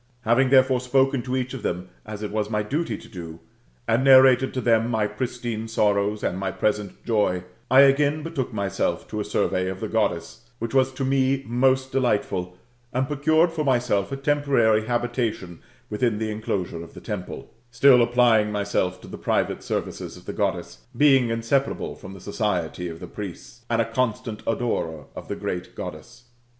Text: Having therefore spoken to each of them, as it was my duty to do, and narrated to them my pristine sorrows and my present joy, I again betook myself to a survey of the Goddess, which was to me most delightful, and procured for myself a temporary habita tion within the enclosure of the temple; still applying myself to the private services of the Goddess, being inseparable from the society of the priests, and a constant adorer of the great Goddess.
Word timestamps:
Having 0.21 0.49
therefore 0.49 0.79
spoken 0.79 1.21
to 1.21 1.35
each 1.37 1.53
of 1.53 1.61
them, 1.61 1.87
as 2.07 2.23
it 2.23 2.31
was 2.31 2.49
my 2.49 2.63
duty 2.63 2.97
to 2.97 3.07
do, 3.07 3.39
and 3.87 4.03
narrated 4.03 4.51
to 4.55 4.59
them 4.59 4.89
my 4.89 5.05
pristine 5.05 5.67
sorrows 5.67 6.23
and 6.23 6.39
my 6.39 6.49
present 6.49 7.05
joy, 7.05 7.43
I 7.69 7.81
again 7.81 8.23
betook 8.23 8.51
myself 8.51 9.07
to 9.09 9.19
a 9.19 9.23
survey 9.23 9.69
of 9.69 9.79
the 9.79 9.87
Goddess, 9.87 10.49
which 10.57 10.73
was 10.73 10.91
to 10.93 11.05
me 11.05 11.43
most 11.45 11.91
delightful, 11.91 12.57
and 12.91 13.05
procured 13.07 13.51
for 13.51 13.63
myself 13.63 14.11
a 14.11 14.17
temporary 14.17 14.85
habita 14.87 15.31
tion 15.35 15.59
within 15.91 16.17
the 16.17 16.31
enclosure 16.31 16.81
of 16.83 16.95
the 16.95 16.99
temple; 16.99 17.53
still 17.69 18.01
applying 18.01 18.51
myself 18.51 18.99
to 19.01 19.07
the 19.07 19.19
private 19.19 19.61
services 19.61 20.17
of 20.17 20.25
the 20.25 20.33
Goddess, 20.33 20.79
being 20.97 21.29
inseparable 21.29 21.93
from 21.93 22.13
the 22.15 22.21
society 22.21 22.87
of 22.89 23.01
the 23.01 23.05
priests, 23.07 23.65
and 23.69 23.79
a 23.79 23.85
constant 23.85 24.41
adorer 24.47 25.05
of 25.15 25.27
the 25.27 25.35
great 25.35 25.75
Goddess. 25.75 26.23